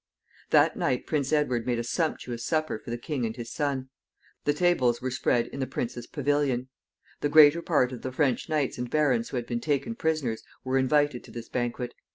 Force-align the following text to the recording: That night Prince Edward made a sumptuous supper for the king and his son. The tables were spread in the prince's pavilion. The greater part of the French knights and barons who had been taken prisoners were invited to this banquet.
That 0.49 0.75
night 0.75 1.05
Prince 1.05 1.31
Edward 1.31 1.67
made 1.67 1.77
a 1.77 1.83
sumptuous 1.83 2.43
supper 2.43 2.79
for 2.79 2.89
the 2.89 2.97
king 2.97 3.23
and 3.23 3.35
his 3.35 3.51
son. 3.53 3.89
The 4.45 4.53
tables 4.55 4.99
were 4.99 5.11
spread 5.11 5.45
in 5.49 5.59
the 5.59 5.67
prince's 5.67 6.07
pavilion. 6.07 6.69
The 7.19 7.29
greater 7.29 7.61
part 7.61 7.91
of 7.91 8.01
the 8.01 8.11
French 8.11 8.49
knights 8.49 8.79
and 8.79 8.89
barons 8.89 9.29
who 9.29 9.37
had 9.37 9.45
been 9.45 9.61
taken 9.61 9.93
prisoners 9.93 10.41
were 10.63 10.79
invited 10.79 11.23
to 11.25 11.31
this 11.31 11.49
banquet. 11.49 11.93